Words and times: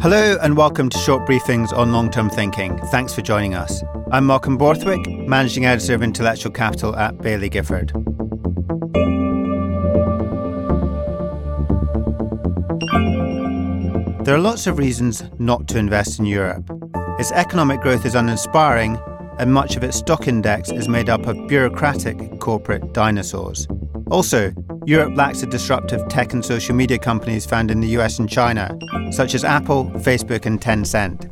Hello 0.00 0.38
and 0.40 0.56
welcome 0.56 0.88
to 0.88 0.96
short 0.98 1.28
briefings 1.28 1.76
on 1.76 1.92
long 1.92 2.08
term 2.08 2.30
thinking. 2.30 2.78
Thanks 2.86 3.12
for 3.12 3.20
joining 3.20 3.54
us. 3.54 3.82
I'm 4.12 4.26
Malcolm 4.26 4.56
Borthwick, 4.56 5.04
Managing 5.26 5.66
Editor 5.66 5.94
of 5.94 6.04
Intellectual 6.04 6.52
Capital 6.52 6.94
at 6.94 7.18
Baillie 7.18 7.50
Gifford. 7.50 7.92
There 14.24 14.36
are 14.36 14.40
lots 14.40 14.68
of 14.68 14.78
reasons 14.78 15.24
not 15.40 15.66
to 15.68 15.78
invest 15.78 16.20
in 16.20 16.26
Europe. 16.26 16.70
Its 17.18 17.32
economic 17.32 17.80
growth 17.80 18.06
is 18.06 18.14
uninspiring, 18.14 18.98
and 19.38 19.52
much 19.52 19.76
of 19.76 19.84
its 19.84 19.96
stock 19.96 20.28
index 20.28 20.70
is 20.70 20.88
made 20.88 21.08
up 21.08 21.26
of 21.26 21.46
bureaucratic 21.46 22.40
corporate 22.40 22.92
dinosaurs. 22.92 23.66
Also, 24.10 24.52
Europe 24.86 25.16
lacks 25.16 25.40
the 25.40 25.46
disruptive 25.46 26.08
tech 26.08 26.32
and 26.32 26.44
social 26.44 26.74
media 26.74 26.98
companies 26.98 27.44
found 27.44 27.70
in 27.70 27.80
the 27.80 27.88
US 27.98 28.18
and 28.18 28.28
China, 28.28 28.76
such 29.10 29.34
as 29.34 29.44
Apple, 29.44 29.86
Facebook, 29.96 30.46
and 30.46 30.60
Tencent. 30.60 31.28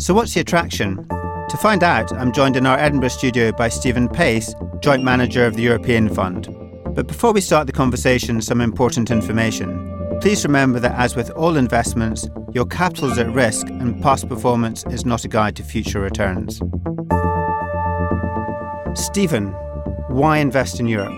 So, 0.00 0.14
what's 0.14 0.34
the 0.34 0.40
attraction? 0.40 1.06
To 1.50 1.56
find 1.58 1.82
out, 1.84 2.12
I'm 2.12 2.32
joined 2.32 2.56
in 2.56 2.66
our 2.66 2.78
Edinburgh 2.78 3.10
studio 3.10 3.52
by 3.52 3.68
Stephen 3.68 4.08
Paice, 4.08 4.54
Joint 4.80 5.04
Manager 5.04 5.44
of 5.44 5.54
the 5.54 5.62
European 5.62 6.08
Fund. 6.08 6.48
But 6.94 7.06
before 7.06 7.32
we 7.32 7.40
start 7.40 7.66
the 7.66 7.72
conversation, 7.72 8.40
some 8.40 8.60
important 8.60 9.10
information. 9.10 10.18
Please 10.20 10.44
remember 10.44 10.80
that, 10.80 10.98
as 10.98 11.14
with 11.14 11.30
all 11.30 11.56
investments, 11.56 12.28
your 12.54 12.64
capital 12.64 13.10
is 13.12 13.18
at 13.18 13.30
risk 13.30 13.68
and 13.68 14.00
past 14.02 14.28
performance 14.28 14.84
is 14.86 15.04
not 15.04 15.24
a 15.24 15.28
guide 15.28 15.56
to 15.56 15.62
future 15.62 16.00
returns. 16.00 16.60
Stephen, 18.94 19.48
why 20.08 20.38
invest 20.38 20.78
in 20.78 20.86
Europe? 20.86 21.12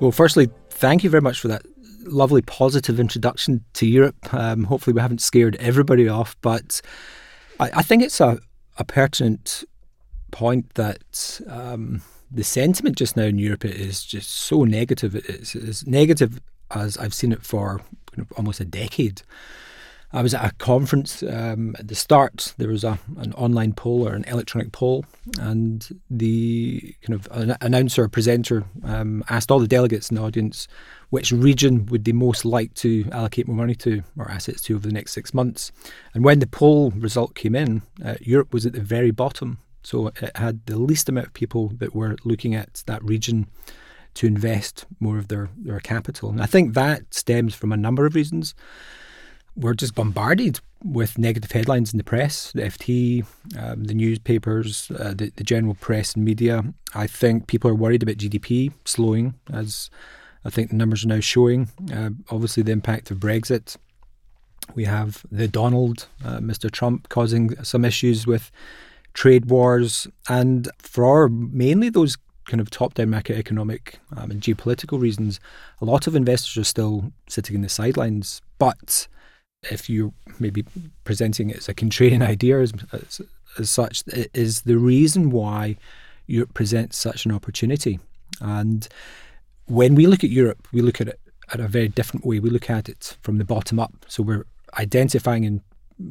Well, 0.00 0.12
firstly, 0.12 0.48
thank 0.70 1.02
you 1.02 1.10
very 1.10 1.20
much 1.20 1.40
for 1.40 1.48
that 1.48 1.62
lovely 2.06 2.42
positive 2.42 3.00
introduction 3.00 3.64
to 3.74 3.86
Europe. 3.86 4.32
Um, 4.32 4.64
hopefully, 4.64 4.94
we 4.94 5.00
haven't 5.00 5.20
scared 5.20 5.56
everybody 5.56 6.08
off, 6.08 6.36
but 6.40 6.80
I, 7.58 7.70
I 7.74 7.82
think 7.82 8.02
it's 8.02 8.20
a, 8.20 8.38
a, 8.78 8.84
pertinent 8.84 9.64
point 10.30 10.74
that 10.74 11.40
um, 11.48 12.02
the 12.30 12.44
sentiment 12.44 12.96
just 12.96 13.16
now 13.16 13.24
in 13.24 13.38
Europe 13.38 13.64
is 13.64 14.04
just 14.04 14.30
so 14.30 14.64
negative. 14.64 15.14
It's 15.16 15.56
as 15.56 15.86
negative 15.86 16.40
as 16.70 16.96
I've 16.98 17.14
seen 17.14 17.32
it 17.32 17.42
for 17.42 17.80
almost 18.36 18.60
a 18.60 18.64
decade. 18.64 19.22
I 20.14 20.22
was 20.22 20.32
at 20.32 20.44
a 20.44 20.54
conference 20.54 21.24
um, 21.24 21.74
at 21.76 21.88
the 21.88 21.96
start. 21.96 22.54
There 22.56 22.68
was 22.68 22.84
a, 22.84 23.00
an 23.16 23.32
online 23.32 23.72
poll 23.72 24.06
or 24.06 24.14
an 24.14 24.22
electronic 24.24 24.70
poll, 24.70 25.04
and 25.40 26.00
the 26.08 26.94
kind 27.02 27.18
of 27.18 27.56
announcer, 27.60 28.06
presenter 28.08 28.64
um, 28.84 29.24
asked 29.28 29.50
all 29.50 29.58
the 29.58 29.66
delegates 29.66 30.10
in 30.10 30.16
the 30.16 30.22
audience 30.22 30.68
which 31.10 31.32
region 31.32 31.86
would 31.86 32.04
they 32.04 32.12
most 32.12 32.44
like 32.44 32.72
to 32.74 33.08
allocate 33.10 33.48
more 33.48 33.56
money 33.56 33.74
to 33.74 34.04
or 34.16 34.30
assets 34.30 34.62
to 34.62 34.76
over 34.76 34.86
the 34.86 34.92
next 34.92 35.12
six 35.12 35.34
months. 35.34 35.72
And 36.14 36.24
when 36.24 36.38
the 36.38 36.46
poll 36.46 36.92
result 36.92 37.34
came 37.34 37.56
in, 37.56 37.82
uh, 38.04 38.14
Europe 38.20 38.54
was 38.54 38.64
at 38.66 38.72
the 38.72 38.80
very 38.80 39.10
bottom. 39.10 39.58
So 39.82 40.08
it 40.08 40.36
had 40.36 40.64
the 40.66 40.78
least 40.78 41.08
amount 41.08 41.26
of 41.26 41.34
people 41.34 41.72
that 41.78 41.92
were 41.92 42.16
looking 42.24 42.54
at 42.54 42.84
that 42.86 43.02
region 43.02 43.48
to 44.14 44.28
invest 44.28 44.86
more 45.00 45.18
of 45.18 45.26
their, 45.26 45.50
their 45.56 45.80
capital. 45.80 46.30
And 46.30 46.40
I 46.40 46.46
think 46.46 46.74
that 46.74 47.12
stems 47.12 47.52
from 47.52 47.72
a 47.72 47.76
number 47.76 48.06
of 48.06 48.14
reasons 48.14 48.54
we're 49.56 49.74
just 49.74 49.94
bombarded 49.94 50.60
with 50.84 51.16
negative 51.16 51.52
headlines 51.52 51.92
in 51.92 51.98
the 51.98 52.04
press, 52.04 52.52
the 52.52 52.62
FT, 52.62 53.26
um, 53.58 53.84
the 53.84 53.94
newspapers, 53.94 54.90
uh, 54.90 55.14
the, 55.16 55.32
the 55.36 55.44
general 55.44 55.74
press 55.74 56.14
and 56.14 56.24
media. 56.24 56.62
I 56.94 57.06
think 57.06 57.46
people 57.46 57.70
are 57.70 57.74
worried 57.74 58.02
about 58.02 58.16
GDP 58.16 58.72
slowing, 58.84 59.34
as 59.52 59.90
I 60.44 60.50
think 60.50 60.70
the 60.70 60.76
numbers 60.76 61.04
are 61.04 61.08
now 61.08 61.20
showing. 61.20 61.68
Uh, 61.92 62.10
obviously, 62.30 62.62
the 62.62 62.72
impact 62.72 63.10
of 63.10 63.18
Brexit. 63.18 63.76
We 64.74 64.84
have 64.84 65.24
the 65.30 65.48
Donald, 65.48 66.06
uh, 66.24 66.38
Mr. 66.38 66.70
Trump, 66.70 67.08
causing 67.08 67.62
some 67.62 67.84
issues 67.84 68.26
with 68.26 68.50
trade 69.14 69.46
wars, 69.46 70.06
and 70.28 70.68
for 70.78 71.28
mainly 71.28 71.88
those 71.88 72.16
kind 72.46 72.60
of 72.60 72.68
top-down 72.68 73.06
macroeconomic 73.06 73.94
um, 74.16 74.30
and 74.30 74.40
geopolitical 74.40 75.00
reasons, 75.00 75.40
a 75.80 75.84
lot 75.84 76.06
of 76.06 76.14
investors 76.14 76.58
are 76.58 76.64
still 76.64 77.12
sitting 77.26 77.54
in 77.54 77.62
the 77.62 77.68
sidelines. 77.68 78.42
But 78.58 79.06
if 79.70 79.88
you're 79.88 80.12
maybe 80.38 80.64
presenting 81.04 81.50
it 81.50 81.58
as 81.58 81.68
a 81.68 81.74
contrarian 81.74 82.22
idea 82.26 82.60
as, 82.60 82.72
as, 82.92 83.20
as 83.58 83.70
such, 83.70 84.04
is 84.34 84.62
the 84.62 84.78
reason 84.78 85.30
why 85.30 85.76
Europe 86.26 86.54
presents 86.54 86.98
such 86.98 87.26
an 87.26 87.32
opportunity. 87.32 88.00
And 88.40 88.86
when 89.66 89.94
we 89.94 90.06
look 90.06 90.24
at 90.24 90.30
Europe, 90.30 90.66
we 90.72 90.82
look 90.82 91.00
at 91.00 91.08
it 91.08 91.20
at 91.52 91.60
a 91.60 91.68
very 91.68 91.88
different 91.88 92.24
way. 92.24 92.40
We 92.40 92.50
look 92.50 92.70
at 92.70 92.88
it 92.88 93.16
from 93.22 93.38
the 93.38 93.44
bottom 93.44 93.78
up. 93.78 93.92
So 94.08 94.22
we're 94.22 94.46
identifying 94.78 95.44
and 95.44 95.60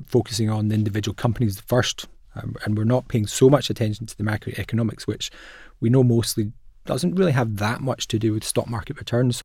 focusing 0.07 0.49
on 0.49 0.69
the 0.69 0.75
individual 0.75 1.15
companies 1.15 1.59
first, 1.59 2.07
um, 2.35 2.55
and 2.63 2.77
we're 2.77 2.83
not 2.83 3.07
paying 3.07 3.27
so 3.27 3.49
much 3.49 3.69
attention 3.69 4.05
to 4.05 4.17
the 4.17 4.23
macroeconomics, 4.23 5.03
which 5.03 5.29
we 5.79 5.89
know 5.89 6.03
mostly 6.03 6.51
doesn't 6.85 7.15
really 7.15 7.31
have 7.31 7.57
that 7.57 7.81
much 7.81 8.07
to 8.09 8.19
do 8.19 8.33
with 8.33 8.43
stock 8.43 8.69
market 8.69 8.97
returns. 8.97 9.42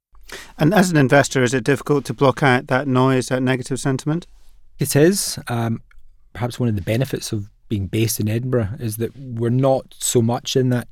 And 0.58 0.74
as 0.74 0.90
an 0.90 0.96
investor, 0.96 1.42
is 1.42 1.54
it 1.54 1.64
difficult 1.64 2.04
to 2.06 2.14
block 2.14 2.42
out 2.42 2.66
that 2.66 2.86
noise, 2.86 3.28
that 3.28 3.42
negative 3.42 3.80
sentiment? 3.80 4.26
It 4.78 4.94
is. 4.94 5.38
Um, 5.48 5.82
perhaps 6.32 6.60
one 6.60 6.68
of 6.68 6.76
the 6.76 6.82
benefits 6.82 7.32
of 7.32 7.50
being 7.68 7.86
based 7.86 8.18
in 8.18 8.28
Edinburgh 8.28 8.70
is 8.78 8.96
that 8.96 9.16
we're 9.16 9.50
not 9.50 9.94
so 9.98 10.22
much 10.22 10.56
in 10.56 10.70
that 10.70 10.88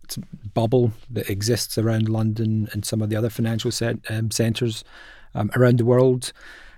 bubble 0.54 0.92
that 1.10 1.30
exists 1.30 1.78
around 1.78 2.08
London 2.08 2.68
and 2.72 2.84
some 2.84 3.00
of 3.00 3.08
the 3.08 3.16
other 3.16 3.30
financial 3.30 3.70
cent- 3.70 4.04
um, 4.10 4.30
centres 4.30 4.84
um, 5.34 5.50
around 5.56 5.78
the 5.78 5.84
world. 5.84 6.32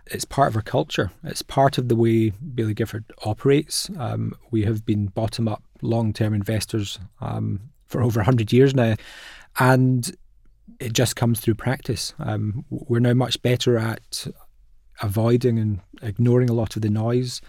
It's 0.06 0.24
part 0.24 0.48
of 0.48 0.56
our 0.56 0.62
culture. 0.62 1.10
It's 1.24 1.42
part 1.42 1.78
of 1.78 1.88
the 1.88 1.96
way 1.96 2.30
Baillie 2.30 2.74
Gifford 2.74 3.04
operates. 3.24 3.90
Um, 3.98 4.34
we 4.50 4.62
have 4.62 4.86
been 4.86 5.06
bottom 5.06 5.48
up, 5.48 5.62
long 5.82 6.12
term 6.12 6.32
investors 6.32 6.98
um, 7.20 7.60
for 7.86 8.02
over 8.02 8.20
100 8.20 8.52
years 8.52 8.74
now. 8.74 8.96
And 9.58 10.16
it 10.80 10.92
just 10.92 11.16
comes 11.16 11.40
through 11.40 11.54
practice. 11.54 12.14
Um, 12.18 12.64
we're 12.70 13.00
now 13.00 13.14
much 13.14 13.40
better 13.42 13.78
at 13.78 14.26
avoiding 15.02 15.58
and 15.58 15.80
ignoring 16.02 16.50
a 16.50 16.54
lot 16.54 16.76
of 16.76 16.82
the 16.82 16.90
noise. 16.90 17.40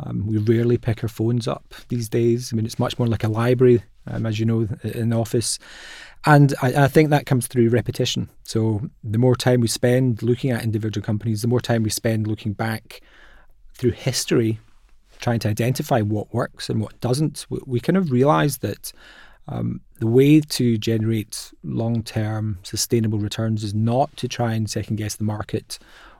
Um, 0.00 0.26
we 0.26 0.38
rarely 0.38 0.78
pick 0.78 1.02
our 1.02 1.08
phones 1.08 1.46
up 1.46 1.74
these 1.88 2.08
days. 2.08 2.52
I 2.52 2.56
mean, 2.56 2.66
it's 2.66 2.78
much 2.78 2.98
more 2.98 3.08
like 3.08 3.24
a 3.24 3.28
library, 3.28 3.84
um, 4.06 4.26
as 4.26 4.40
you 4.40 4.46
know, 4.46 4.68
in 4.82 5.10
the 5.10 5.18
office. 5.18 5.58
And 6.24 6.54
I, 6.62 6.84
I, 6.84 6.88
think 6.88 7.10
that 7.10 7.26
comes 7.26 7.46
through 7.46 7.68
repetition. 7.68 8.28
So 8.44 8.88
the 9.04 9.18
more 9.18 9.36
time 9.36 9.60
we 9.60 9.68
spend 9.68 10.22
looking 10.22 10.50
at 10.50 10.64
individual 10.64 11.04
companies, 11.04 11.42
the 11.42 11.48
more 11.48 11.60
time 11.60 11.82
we 11.82 11.90
spend 11.90 12.26
looking 12.26 12.52
back 12.52 13.00
through 13.74 13.90
history, 13.90 14.60
trying 15.20 15.40
to 15.40 15.48
identify 15.48 16.00
what 16.00 16.32
works 16.32 16.68
and 16.68 16.80
what 16.80 16.98
doesn't, 17.00 17.46
we, 17.48 17.60
we 17.66 17.80
kind 17.80 17.96
of 17.96 18.10
realize 18.10 18.58
that 18.58 18.92
um, 19.48 19.80
the 19.98 20.06
way 20.06 20.40
to 20.40 20.78
generate 20.78 21.52
long 21.62 22.02
term 22.02 22.58
sustainable 22.62 23.18
returns 23.18 23.64
is 23.64 23.74
not 23.74 24.16
to 24.16 24.28
try 24.28 24.52
and 24.54 24.70
second 24.70 24.96
guess 24.96 25.16
the 25.16 25.24
market 25.24 25.78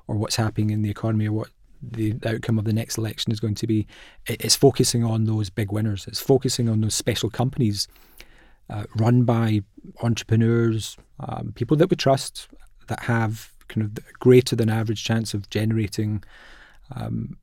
or 0.09 0.17
what's 0.17 0.37
happening 0.37 0.71
in 0.71 0.83
the 0.83 0.91
economy 0.91 1.29
or 1.29 1.33
what 1.33 1.49
the 1.83 2.15
outcome 2.27 2.59
of 2.59 2.65
the 2.65 2.73
next 2.73 2.99
election 2.99 3.33
is 3.33 3.41
going 3.41 3.55
to 3.57 3.67
be. 3.67 3.87
It's 4.27 4.57
focusing 4.57 5.05
on 5.05 5.25
those 5.25 5.51
big 5.51 5.73
winners, 5.73 6.07
it's 6.07 6.21
focusing 6.21 6.69
on 6.69 6.81
those 6.81 6.95
special 6.95 7.31
companies 7.31 7.89
uh, 8.71 8.85
run 8.97 9.25
by 9.25 9.63
entrepreneurs, 10.03 10.97
um, 11.21 11.53
people 11.55 11.77
that 11.77 11.91
we 11.91 11.97
trust, 11.97 12.49
that 12.89 13.01
have 13.01 13.53
kind 13.69 13.85
of 13.85 14.19
greater 14.19 14.57
than 14.57 14.69
average 14.69 15.05
chance 15.05 15.35
of 15.35 15.49
generating 15.51 16.23
um, 16.95 17.37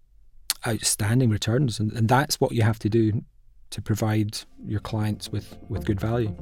outstanding 0.67 1.29
returns. 1.29 1.79
And, 1.79 1.91
and 1.93 2.07
that's 2.07 2.39
what 2.39 2.51
you 2.51 2.63
have 2.63 2.79
to 2.79 2.89
do 2.89 3.23
to 3.71 3.81
provide 3.81 4.39
your 4.65 4.79
clients 4.79 5.29
with, 5.29 5.57
with 5.69 5.85
good 5.85 5.99
value. 5.99 6.35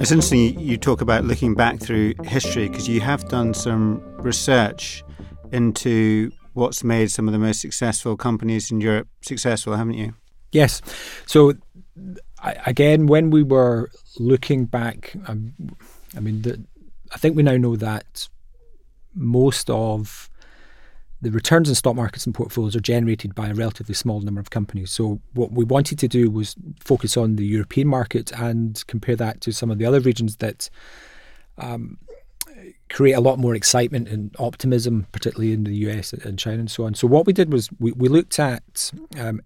It's 0.00 0.10
interesting 0.10 0.58
you 0.58 0.76
talk 0.76 1.00
about 1.00 1.24
looking 1.24 1.54
back 1.54 1.78
through 1.78 2.14
history 2.24 2.68
because 2.68 2.88
you 2.88 3.00
have 3.00 3.28
done 3.28 3.54
some 3.54 4.02
research 4.16 5.04
into 5.52 6.32
what's 6.54 6.82
made 6.82 7.10
some 7.10 7.28
of 7.28 7.32
the 7.32 7.38
most 7.38 7.60
successful 7.60 8.16
companies 8.16 8.70
in 8.70 8.80
Europe 8.80 9.08
successful, 9.20 9.76
haven't 9.76 9.94
you? 9.94 10.14
Yes. 10.50 10.82
So, 11.26 11.54
again, 12.42 13.06
when 13.06 13.30
we 13.30 13.44
were 13.44 13.90
looking 14.18 14.64
back, 14.64 15.14
um, 15.28 15.54
I 16.16 16.20
mean, 16.20 16.42
the, 16.42 16.62
I 17.14 17.18
think 17.18 17.36
we 17.36 17.42
now 17.42 17.56
know 17.56 17.76
that 17.76 18.28
most 19.14 19.70
of 19.70 20.30
the 21.20 21.30
returns 21.30 21.68
in 21.68 21.74
stock 21.76 21.94
markets 21.94 22.26
and 22.26 22.34
portfolios 22.34 22.74
are 22.74 22.80
generated 22.80 23.34
by 23.34 23.48
a 23.48 23.54
relatively 23.54 23.94
small 23.94 24.20
number 24.20 24.40
of 24.40 24.50
companies. 24.50 24.90
So 24.90 25.20
what 25.34 25.52
we 25.52 25.64
wanted 25.64 25.98
to 26.00 26.08
do 26.08 26.28
was 26.30 26.56
focus 26.80 27.16
on 27.16 27.36
the 27.36 27.46
European 27.46 27.86
market 27.86 28.32
and 28.32 28.84
compare 28.88 29.14
that 29.16 29.40
to 29.42 29.52
some 29.52 29.70
of 29.70 29.78
the 29.78 29.86
other 29.86 30.00
regions 30.00 30.36
that 30.38 30.68
um, 31.58 31.96
create 32.90 33.12
a 33.12 33.20
lot 33.20 33.38
more 33.38 33.54
excitement 33.54 34.08
and 34.08 34.34
optimism, 34.40 35.06
particularly 35.12 35.52
in 35.52 35.62
the 35.62 35.74
US 35.88 36.12
and 36.12 36.38
China 36.38 36.58
and 36.58 36.70
so 36.70 36.84
on. 36.84 36.94
So 36.94 37.06
what 37.06 37.24
we 37.24 37.32
did 37.32 37.52
was 37.52 37.70
we, 37.78 37.92
we 37.92 38.08
looked 38.08 38.40
at 38.40 38.92
um, 39.16 39.40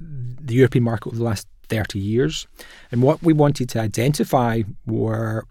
the 0.00 0.54
European 0.54 0.82
market 0.82 1.08
over 1.08 1.16
the 1.16 1.24
last 1.24 1.46
30 1.68 2.00
years. 2.00 2.46
And 2.90 3.02
what 3.02 3.22
we 3.22 3.32
wanted 3.32 3.68
to 3.70 3.80
identify 3.80 4.62
were 4.84 5.44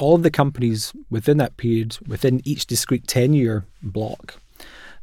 all 0.00 0.14
of 0.16 0.22
the 0.22 0.30
companies 0.30 0.92
within 1.10 1.36
that 1.38 1.56
period, 1.56 1.98
within 2.06 2.40
each 2.44 2.66
discrete 2.66 3.06
10 3.06 3.34
year 3.34 3.64
block, 3.82 4.34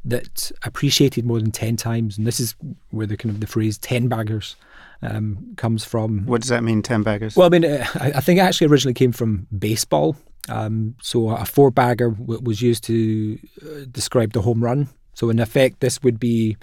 that 0.03 0.51
appreciated 0.63 1.25
more 1.25 1.39
than 1.39 1.51
10 1.51 1.77
times. 1.77 2.17
And 2.17 2.25
this 2.25 2.39
is 2.39 2.55
where 2.91 3.05
the 3.05 3.17
kind 3.17 3.33
of 3.33 3.41
the 3.41 3.47
phrase 3.47 3.77
10 3.77 4.07
baggers 4.07 4.55
um, 5.01 5.53
comes 5.57 5.83
from. 5.83 6.25
What 6.25 6.41
does 6.41 6.49
that 6.49 6.63
mean, 6.63 6.81
10 6.81 7.03
baggers? 7.03 7.35
Well, 7.35 7.47
I 7.47 7.49
mean, 7.49 7.65
uh, 7.65 7.85
I 7.95 8.21
think 8.21 8.39
it 8.39 8.43
actually 8.43 8.67
originally 8.67 8.93
came 8.93 9.11
from 9.11 9.47
baseball. 9.57 10.15
Um, 10.49 10.95
so 11.01 11.29
a 11.29 11.45
four 11.45 11.71
bagger 11.71 12.11
w- 12.11 12.41
was 12.41 12.61
used 12.61 12.83
to 12.85 13.37
uh, 13.61 13.85
describe 13.91 14.31
the 14.31 14.41
home 14.41 14.63
run. 14.63 14.87
So 15.13 15.29
in 15.29 15.39
effect, 15.39 15.81
this 15.81 16.01
would 16.03 16.19
be 16.19 16.57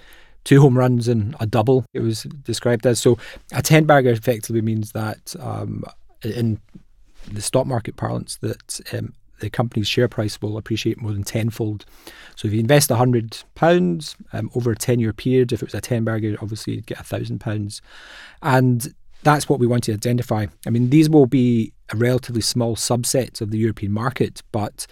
two 0.45 0.61
home 0.61 0.79
runs 0.79 1.07
and 1.07 1.37
a 1.39 1.47
double. 1.47 1.85
It 1.93 2.01
was 2.01 2.23
described 2.23 2.87
as 2.87 2.99
so. 2.99 3.19
A 3.53 3.61
ten 3.61 3.85
bagger 3.85 4.11
effectively 4.11 4.63
means 4.63 4.93
that 4.93 5.35
um, 5.39 5.85
in 6.23 6.61
the 7.33 7.43
stock 7.43 7.67
market 7.67 7.97
parlance 7.97 8.37
that 8.37 8.81
um, 8.93 9.15
the 9.41 9.51
company's 9.51 9.89
share 9.89 10.09
price 10.09 10.41
will 10.41 10.57
appreciate 10.57 11.01
more 11.01 11.13
than 11.13 11.25
tenfold. 11.25 11.85
So 12.37 12.49
if 12.49 12.55
you 12.55 12.61
invest 12.61 12.91
a 12.91 12.97
hundred 12.97 13.43
pounds 13.55 14.17
um, 14.33 14.51
over 14.55 14.73
a 14.73 14.77
ten 14.77 15.01
year 15.01 15.13
period, 15.13 15.53
if 15.53 15.63
it 15.63 15.67
was 15.67 15.75
a 15.75 15.81
ten 15.81 16.05
bagger, 16.05 16.37
obviously 16.41 16.75
you'd 16.75 16.87
get 16.87 17.01
a 17.01 17.05
thousand 17.05 17.41
pounds, 17.41 17.83
and 18.43 18.95
that's 19.23 19.49
what 19.49 19.59
we 19.59 19.67
want 19.67 19.85
to 19.85 19.93
identify. 19.93 20.47
I 20.67 20.71
mean, 20.71 20.91
these 20.91 21.11
will 21.11 21.27
be 21.27 21.73
a 21.93 21.97
relatively 21.97 22.43
small 22.43 22.77
subset 22.77 23.41
of 23.41 23.51
the 23.51 23.59
European 23.59 23.93
market, 23.93 24.43
but 24.53 24.87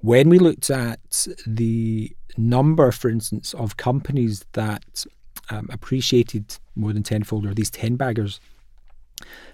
when 0.00 0.28
we 0.30 0.38
looked 0.38 0.70
at 0.70 1.26
the 1.46 2.10
number, 2.36 2.90
for 2.90 3.10
instance, 3.10 3.52
of 3.54 3.76
companies 3.76 4.44
that 4.52 5.04
um, 5.50 5.68
appreciated 5.70 6.58
more 6.74 6.92
than 6.92 7.02
tenfold, 7.02 7.46
or 7.46 7.54
these 7.54 7.70
ten 7.70 7.96
baggers, 7.96 8.40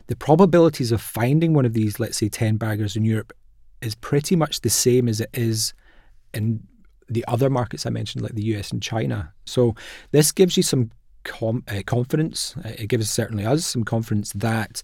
the 0.06 0.16
probabilities 0.16 0.92
of 0.92 1.00
finding 1.00 1.52
one 1.52 1.64
of 1.64 1.72
these, 1.72 1.98
let's 1.98 2.18
say, 2.18 2.28
ten 2.28 2.56
baggers 2.56 2.96
in 2.96 3.04
Europe, 3.04 3.32
is 3.80 3.94
pretty 3.94 4.36
much 4.36 4.60
the 4.60 4.70
same 4.70 5.08
as 5.08 5.20
it 5.20 5.30
is 5.32 5.74
in 6.34 6.60
the 7.08 7.24
other 7.28 7.50
markets 7.50 7.86
I 7.86 7.90
mentioned, 7.90 8.22
like 8.22 8.34
the 8.34 8.44
US 8.56 8.70
and 8.70 8.82
China. 8.82 9.32
So 9.44 9.74
this 10.10 10.32
gives 10.32 10.56
you 10.56 10.62
some 10.62 10.90
com- 11.24 11.64
uh, 11.68 11.82
confidence. 11.86 12.54
Uh, 12.64 12.72
it 12.78 12.88
gives 12.88 13.10
certainly 13.10 13.44
us 13.44 13.66
some 13.66 13.84
confidence 13.84 14.32
that 14.32 14.82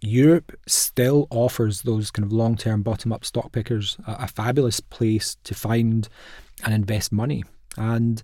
Europe 0.00 0.52
still 0.66 1.26
offers 1.30 1.82
those 1.82 2.10
kind 2.10 2.26
of 2.26 2.32
long 2.32 2.56
term 2.56 2.82
bottom 2.82 3.12
up 3.12 3.24
stock 3.24 3.52
pickers 3.52 3.96
a, 4.06 4.16
a, 4.20 4.26
fabulous 4.26 4.78
place 4.80 5.36
to 5.44 5.54
find 5.54 6.08
and 6.64 6.74
invest 6.74 7.12
money. 7.12 7.44
And 7.76 8.22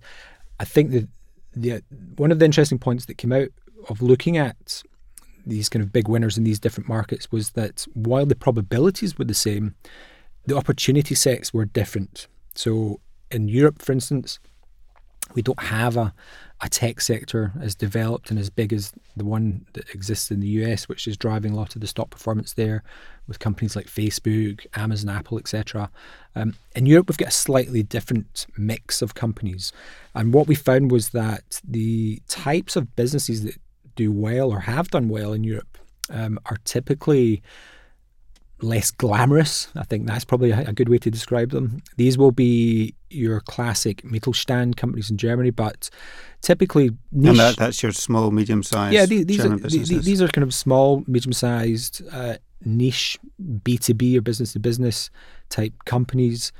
I 0.59 0.65
think 0.65 0.91
that 0.91 1.09
the 1.53 1.81
one 2.17 2.31
of 2.31 2.39
the 2.39 2.45
interesting 2.45 2.79
points 2.79 3.05
that 3.05 3.17
came 3.17 3.31
out 3.31 3.49
of 3.89 4.01
looking 4.01 4.37
at 4.37 4.83
these 5.45 5.69
kind 5.69 5.83
of 5.83 5.91
big 5.91 6.07
winners 6.07 6.37
in 6.37 6.43
these 6.43 6.59
different 6.59 6.89
markets 6.89 7.31
was 7.31 7.51
that 7.51 7.85
while 7.93 8.25
the 8.25 8.35
probabilities 8.35 9.17
were 9.17 9.25
the 9.25 9.33
same, 9.33 9.75
the 10.45 10.57
opportunity 10.57 11.15
sets 11.15 11.53
were 11.53 11.65
different. 11.65 12.27
So 12.55 12.99
in 13.29 13.47
Europe, 13.47 13.81
for 13.81 13.91
instance, 13.91 14.39
we 15.33 15.41
don't 15.41 15.61
have 15.61 15.97
a, 15.97 16.13
a 16.61 16.69
tech 16.69 17.01
sector 17.01 17.53
as 17.61 17.75
developed 17.75 18.29
and 18.29 18.39
as 18.39 18.49
big 18.49 18.73
as 18.73 18.91
the 19.15 19.25
one 19.25 19.65
that 19.73 19.89
exists 19.95 20.31
in 20.31 20.39
the 20.39 20.47
US, 20.47 20.89
which 20.89 21.07
is 21.07 21.17
driving 21.17 21.53
a 21.53 21.55
lot 21.55 21.75
of 21.75 21.81
the 21.81 21.87
stock 21.87 22.09
performance 22.09 22.53
there 22.53 22.83
with 23.27 23.39
companies 23.39 23.75
like 23.75 23.87
Facebook, 23.87 24.65
Amazon, 24.75 25.15
Apple, 25.15 25.37
etc. 25.37 25.89
Um, 26.35 26.55
in 26.75 26.85
Europe, 26.85 27.09
we've 27.09 27.17
got 27.17 27.29
a 27.29 27.31
slightly 27.31 27.83
different 27.83 28.45
mix 28.57 29.01
of 29.01 29.15
companies. 29.15 29.71
And 30.13 30.33
what 30.33 30.47
we 30.47 30.55
found 30.55 30.91
was 30.91 31.09
that 31.09 31.61
the 31.65 32.21
types 32.27 32.75
of 32.75 32.95
businesses 32.95 33.43
that 33.43 33.55
do 33.95 34.11
well 34.11 34.51
or 34.51 34.61
have 34.61 34.89
done 34.89 35.09
well 35.09 35.33
in 35.33 35.43
Europe 35.43 35.77
um, 36.09 36.39
are 36.45 36.57
typically 36.65 37.41
less 38.61 38.91
glamorous. 38.91 39.69
I 39.75 39.83
think 39.83 40.05
that's 40.05 40.25
probably 40.25 40.51
a 40.51 40.73
good 40.73 40.89
way 40.89 40.99
to 40.99 41.09
describe 41.09 41.49
them. 41.49 41.81
These 41.97 42.17
will 42.17 42.31
be 42.31 42.93
your 43.09 43.39
classic 43.41 44.03
Mittelstand 44.03 44.77
companies 44.77 45.09
in 45.09 45.17
Germany, 45.17 45.49
but 45.49 45.89
typically 46.41 46.91
niche. 47.11 47.29
And 47.29 47.39
that, 47.39 47.57
that's 47.57 47.81
your 47.81 47.91
small, 47.91 48.31
medium 48.31 48.63
sized 48.63 48.93
yeah, 48.93 49.05
these, 49.05 49.25
these 49.25 49.45
are, 49.45 49.57
these 49.57 50.21
are 50.21 50.27
kind 50.27 50.43
of 50.43 50.53
small, 50.53 51.03
medium 51.07 51.33
sized, 51.33 52.01
uh, 52.11 52.35
niche 52.63 53.17
B2B 53.41 54.17
or 54.17 54.21
business 54.21 54.53
to 54.53 54.59
business 54.59 55.09
type 55.49 55.73
companies, 55.85 56.51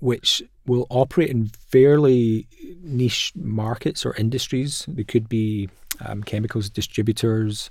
which 0.00 0.42
will 0.66 0.86
operate 0.90 1.30
in 1.30 1.48
fairly 1.68 2.46
niche 2.82 3.32
markets 3.34 4.06
or 4.06 4.14
industries. 4.16 4.84
They 4.88 5.04
could 5.04 5.28
be 5.28 5.68
um, 6.04 6.22
chemicals 6.22 6.70
distributors, 6.70 7.70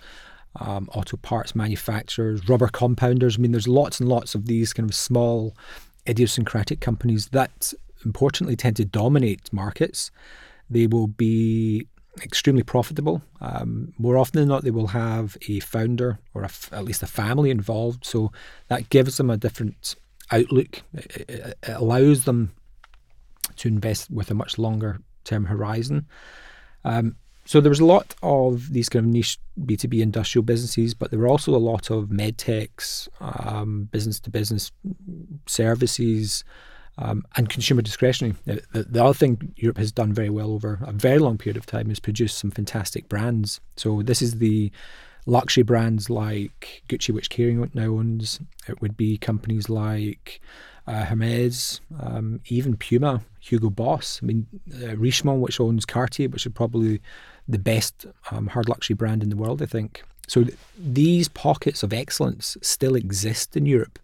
um, 0.60 0.90
auto 0.94 1.18
parts 1.18 1.56
manufacturers, 1.56 2.48
rubber 2.50 2.68
compounders. 2.68 3.38
I 3.38 3.42
mean, 3.42 3.52
there's 3.52 3.68
lots 3.68 4.00
and 4.00 4.10
lots 4.10 4.36
of 4.36 4.46
these 4.46 4.74
kind 4.74 4.90
of 4.90 4.96
small, 4.96 5.56
idiosyncratic 6.08 6.80
companies 6.80 7.30
that 7.30 7.74
importantly 8.06 8.56
tend 8.56 8.76
to 8.78 8.86
dominate 8.86 9.52
markets. 9.54 10.12
They 10.70 10.88
will 10.88 11.08
be 11.08 11.88
extremely 12.22 12.64
profitable. 12.64 13.22
Um, 13.40 13.94
more 13.98 14.18
often 14.18 14.40
than 14.40 14.50
not, 14.50 14.64
they 14.64 14.72
will 14.72 14.88
have 14.88 15.38
a 15.48 15.60
founder 15.62 16.20
or 16.34 16.42
a 16.42 16.46
f- 16.46 16.70
at 16.74 16.84
least 16.84 17.04
a 17.04 17.08
family 17.08 17.50
involved. 17.50 18.06
So 18.06 18.32
that 18.68 18.90
gives 18.90 19.18
them 19.18 19.30
a 19.30 19.38
different 19.38 19.96
outlook. 20.32 20.82
It, 20.94 21.30
it, 21.30 21.58
it 21.64 21.70
allows 21.70 22.26
them 22.26 22.52
to 23.58 23.68
invest 23.68 24.10
with 24.10 24.32
a 24.32 24.34
much 24.34 24.58
longer 24.58 25.02
term 25.24 25.46
horizon. 25.46 26.06
Um, 26.84 27.16
so 27.46 27.60
there 27.60 27.70
was 27.70 27.80
a 27.80 27.86
lot 27.86 28.16
of 28.22 28.72
these 28.72 28.88
kind 28.88 29.06
of 29.06 29.12
niche 29.12 29.40
B2B 29.60 30.00
industrial 30.02 30.44
businesses, 30.44 30.94
but 30.94 31.10
there 31.10 31.20
were 31.20 31.28
also 31.28 31.56
a 31.56 31.58
lot 31.58 31.90
of 31.90 32.06
medtechs, 32.06 33.08
um, 33.20 33.90
business 33.92 34.20
to 34.22 34.30
business 34.30 34.72
services, 35.48 36.44
um, 36.98 37.26
and 37.36 37.50
consumer 37.50 37.82
discretionary. 37.82 38.36
The, 38.46 38.62
the, 38.74 38.84
the, 38.84 39.04
other 39.04 39.14
thing 39.14 39.54
Europe 39.56 39.78
has 39.78 39.92
done 39.92 40.14
very 40.14 40.30
well 40.30 40.52
over 40.52 40.80
a 40.86 40.92
very 40.92 41.20
long 41.20 41.38
period 41.38 41.58
of 41.58 41.66
time 41.66 41.90
is 41.90 42.00
produce 42.00 42.34
some 42.34 42.52
fantastic 42.52 43.10
brands. 43.10 43.60
So 43.76 44.02
this 44.02 44.22
is 44.22 44.38
the 44.38 44.72
luxury 45.26 45.64
brands 45.64 46.10
like 46.10 46.84
Gucci, 46.90 47.14
which 47.14 47.30
Kering 47.30 47.74
now 47.74 47.88
owns. 47.88 48.40
It 48.68 48.82
would 48.82 48.98
be 48.98 49.18
companies 49.18 49.70
like 49.70 50.42
uh, 50.88 51.06
Hermes, 51.06 51.82
um, 52.00 52.40
even 52.48 52.76
Puma, 52.76 53.22
Hugo 53.40 53.70
Boss. 53.70 54.20
I 54.22 54.26
mean, 54.26 54.48
uh, 54.76 54.96
Richemont, 54.96 55.40
which 55.40 55.60
owns 55.60 55.86
Cartier, 55.86 56.30
which 56.30 56.46
is 56.46 56.54
probably 56.54 57.02
the 57.48 57.60
best 57.60 58.06
um, 58.32 58.48
hard 58.48 58.70
luxury 58.70 58.96
brand 58.96 59.24
in 59.24 59.30
the 59.30 59.36
world, 59.36 59.62
I 59.62 59.66
think. 59.66 60.04
So 60.28 60.44
th- 60.44 60.58
these 60.78 61.28
pockets 61.28 61.84
of 61.84 61.94
excellence 61.94 62.58
still 62.62 62.96
exist 62.96 63.58
in 63.58 63.66
Europe. 63.66 64.00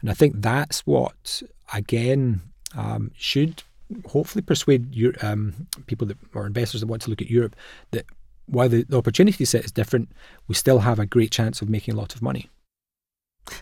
And 0.00 0.10
I 0.10 0.14
think 0.14 0.34
that's 0.40 0.86
what, 0.86 1.42
again, 1.72 2.42
um, 2.76 3.10
should 3.16 3.62
hopefully 4.06 4.42
persuade 4.42 4.94
your, 4.94 5.14
um, 5.22 5.66
people 5.86 6.06
that 6.06 6.16
or 6.34 6.46
investors 6.46 6.80
that 6.80 6.86
want 6.86 7.02
to 7.02 7.10
look 7.10 7.22
at 7.22 7.30
Europe 7.30 7.56
that 7.90 8.06
while 8.46 8.68
the, 8.68 8.84
the 8.84 8.98
opportunity 8.98 9.44
set 9.44 9.64
is 9.64 9.72
different, 9.72 10.10
we 10.48 10.54
still 10.54 10.80
have 10.80 10.98
a 10.98 11.06
great 11.06 11.30
chance 11.30 11.62
of 11.62 11.68
making 11.68 11.94
a 11.94 11.96
lot 11.96 12.14
of 12.14 12.22
money. 12.22 12.48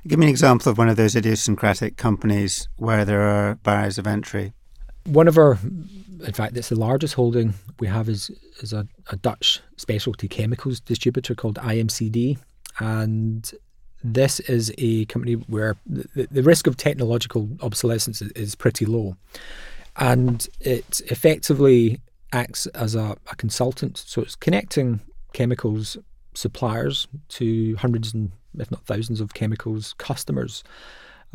Give 0.07 0.19
me 0.19 0.27
an 0.27 0.31
example 0.31 0.71
of 0.71 0.79
one 0.79 0.89
of 0.89 0.97
those 0.97 1.17
idiosyncratic 1.17 1.97
companies 1.97 2.69
where 2.77 3.05
there 3.05 3.23
are 3.23 3.55
barriers 3.57 3.99
of 3.99 4.07
entry. 4.07 4.53
One 5.05 5.29
of 5.29 5.39
our, 5.39 5.59
in 6.25 6.33
fact, 6.33 6.57
it's 6.57 6.69
the 6.69 6.79
largest 6.79 7.15
holding 7.15 7.55
we 7.81 7.87
have 7.89 8.09
is 8.09 8.31
is 8.61 8.73
a, 8.73 8.87
a 9.11 9.17
Dutch 9.17 9.61
specialty 9.77 10.29
chemicals 10.29 10.81
distributor 10.81 11.35
called 11.35 11.57
IMCD, 11.57 12.39
and 12.81 13.51
this 14.05 14.41
is 14.41 14.73
a 14.79 15.05
company 15.07 15.35
where 15.35 15.77
the, 15.87 16.29
the 16.31 16.43
risk 16.43 16.67
of 16.67 16.77
technological 16.77 17.49
obsolescence 17.63 18.21
is, 18.23 18.55
pretty 18.55 18.85
low, 18.85 19.17
and 19.97 20.49
it 20.61 21.01
effectively 21.07 22.01
acts 22.33 22.67
as 22.69 22.95
a, 22.95 23.17
a 23.31 23.37
consultant. 23.37 23.97
So 23.99 24.23
it's 24.23 24.37
connecting 24.37 25.01
chemicals 25.33 25.97
suppliers 26.35 27.09
to 27.29 27.77
hundreds 27.77 28.15
and 28.15 28.33
if 28.61 28.71
not 28.71 28.87
thousands 28.87 29.21
of 29.21 29.35
chemicals 29.35 29.95
customers. 29.99 30.65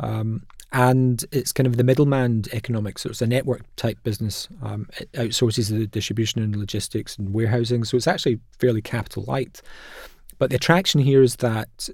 Um, 0.00 0.46
and 0.72 1.24
it's 1.30 1.52
kind 1.52 1.66
of 1.68 1.76
the 1.76 1.84
middleman 1.84 2.44
economics. 2.52 3.02
So 3.02 3.10
it's 3.10 3.22
a 3.22 3.26
network 3.26 3.62
type 3.76 4.02
business. 4.02 4.48
Um, 4.62 4.88
it 4.98 5.10
outsources 5.12 5.70
the 5.70 5.86
distribution 5.86 6.42
and 6.42 6.56
logistics 6.56 7.16
and 7.16 7.32
warehousing. 7.32 7.84
So 7.84 7.96
it's 7.96 8.08
actually 8.08 8.40
fairly 8.58 8.82
capital 8.82 9.24
light. 9.28 9.62
But 10.38 10.50
the 10.50 10.56
attraction 10.56 11.00
here 11.00 11.22
is 11.22 11.36
that 11.36 11.88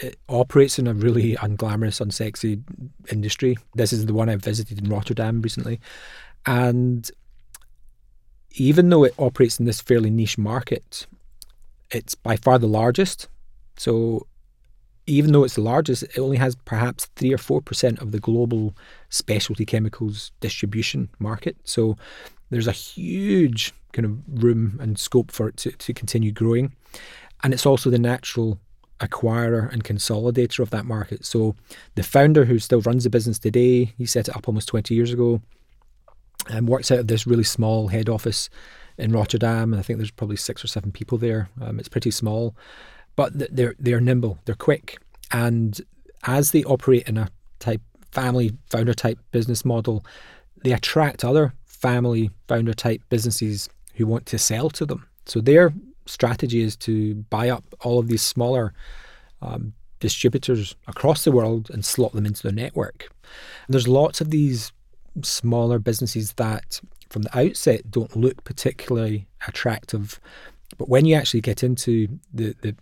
it 0.00 0.18
operates 0.28 0.78
in 0.78 0.88
a 0.88 0.92
really 0.92 1.36
unglamorous, 1.36 2.04
unsexy 2.04 2.62
industry. 3.12 3.56
This 3.74 3.92
is 3.92 4.06
the 4.06 4.12
one 4.12 4.28
I 4.28 4.36
visited 4.36 4.78
in 4.78 4.90
Rotterdam 4.90 5.40
recently. 5.40 5.80
And 6.44 7.08
even 8.56 8.88
though 8.88 9.04
it 9.04 9.14
operates 9.18 9.60
in 9.60 9.66
this 9.66 9.80
fairly 9.80 10.10
niche 10.10 10.36
market, 10.36 11.06
it's 11.92 12.16
by 12.16 12.36
far 12.36 12.58
the 12.58 12.66
largest. 12.66 13.28
So 13.76 14.26
even 15.06 15.32
though 15.32 15.44
it's 15.44 15.54
the 15.54 15.60
largest, 15.60 16.02
it 16.02 16.18
only 16.18 16.36
has 16.36 16.54
perhaps 16.54 17.06
three 17.16 17.32
or 17.32 17.38
four 17.38 17.60
percent 17.60 18.00
of 18.00 18.12
the 18.12 18.18
global 18.18 18.74
specialty 19.08 19.64
chemicals 19.64 20.32
distribution 20.40 21.08
market. 21.18 21.56
So 21.64 21.96
there's 22.50 22.68
a 22.68 22.72
huge 22.72 23.72
kind 23.92 24.06
of 24.06 24.42
room 24.42 24.78
and 24.80 24.98
scope 24.98 25.30
for 25.30 25.48
it 25.48 25.56
to, 25.58 25.70
to 25.72 25.92
continue 25.94 26.32
growing. 26.32 26.72
And 27.42 27.54
it's 27.54 27.66
also 27.66 27.90
the 27.90 27.98
natural 27.98 28.58
acquirer 29.00 29.70
and 29.72 29.84
consolidator 29.84 30.60
of 30.60 30.70
that 30.70 30.86
market. 30.86 31.24
So 31.24 31.54
the 31.94 32.02
founder 32.02 32.44
who 32.44 32.58
still 32.58 32.80
runs 32.80 33.04
the 33.04 33.10
business 33.10 33.38
today, 33.38 33.92
he 33.98 34.06
set 34.06 34.28
it 34.28 34.36
up 34.36 34.48
almost 34.48 34.68
20 34.68 34.94
years 34.94 35.12
ago 35.12 35.40
and 36.48 36.68
works 36.68 36.90
out 36.90 37.00
of 37.00 37.08
this 37.08 37.26
really 37.26 37.44
small 37.44 37.88
head 37.88 38.08
office 38.08 38.48
in 38.98 39.12
Rotterdam. 39.12 39.72
And 39.72 39.80
I 39.80 39.82
think 39.82 39.98
there's 39.98 40.10
probably 40.10 40.36
six 40.36 40.64
or 40.64 40.68
seven 40.68 40.92
people 40.92 41.18
there. 41.18 41.50
Um, 41.60 41.78
it's 41.78 41.88
pretty 41.88 42.10
small, 42.10 42.56
but 43.16 43.32
they're, 43.34 43.74
they're 43.78 44.00
nimble, 44.00 44.38
they're 44.44 44.54
quick. 44.54 44.98
And 45.32 45.80
as 46.24 46.52
they 46.52 46.62
operate 46.64 47.08
in 47.08 47.18
a 47.18 47.28
type 47.58 47.82
family 48.12 48.52
founder 48.70 48.94
type 48.94 49.18
business 49.30 49.64
model, 49.64 50.04
they 50.62 50.72
attract 50.72 51.24
other 51.24 51.52
family 51.64 52.30
founder 52.48 52.72
type 52.74 53.02
businesses 53.08 53.68
who 53.94 54.06
want 54.06 54.26
to 54.26 54.38
sell 54.38 54.70
to 54.70 54.86
them. 54.86 55.06
So 55.26 55.40
their 55.40 55.72
strategy 56.06 56.60
is 56.60 56.76
to 56.76 57.14
buy 57.30 57.48
up 57.48 57.64
all 57.80 57.98
of 57.98 58.08
these 58.08 58.22
smaller 58.22 58.72
um, 59.42 59.72
distributors 60.00 60.76
across 60.86 61.24
the 61.24 61.32
world 61.32 61.70
and 61.70 61.84
slot 61.84 62.12
them 62.12 62.26
into 62.26 62.42
their 62.42 62.52
network. 62.52 63.08
And 63.66 63.74
there's 63.74 63.88
lots 63.88 64.20
of 64.20 64.30
these 64.30 64.72
smaller 65.22 65.78
businesses 65.78 66.32
that, 66.34 66.80
from 67.10 67.22
the 67.22 67.38
outset, 67.38 67.90
don't 67.90 68.16
look 68.16 68.44
particularly 68.44 69.26
attractive. 69.48 70.20
But 70.78 70.88
when 70.88 71.06
you 71.06 71.14
actually 71.14 71.40
get 71.40 71.62
into 71.62 72.08
the, 72.32 72.54
the 72.62 72.76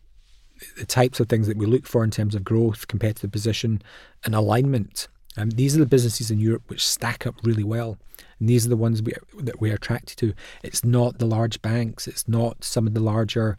the 0.76 0.86
types 0.86 1.20
of 1.20 1.28
things 1.28 1.46
that 1.46 1.56
we 1.56 1.66
look 1.66 1.86
for 1.86 2.04
in 2.04 2.10
terms 2.10 2.34
of 2.34 2.44
growth, 2.44 2.88
competitive 2.88 3.32
position, 3.32 3.82
and 4.24 4.34
alignment, 4.34 5.08
um, 5.36 5.50
these 5.50 5.76
are 5.76 5.80
the 5.80 5.86
businesses 5.86 6.30
in 6.30 6.38
Europe 6.38 6.62
which 6.68 6.86
stack 6.86 7.26
up 7.26 7.34
really 7.42 7.64
well. 7.64 7.98
And 8.38 8.48
these 8.48 8.66
are 8.66 8.68
the 8.68 8.76
ones 8.76 9.02
we, 9.02 9.12
that 9.40 9.60
we're 9.60 9.74
attracted 9.74 10.16
to. 10.18 10.34
It's 10.62 10.84
not 10.84 11.18
the 11.18 11.26
large 11.26 11.60
banks, 11.62 12.06
it's 12.06 12.28
not 12.28 12.62
some 12.62 12.86
of 12.86 12.94
the 12.94 13.00
larger 13.00 13.56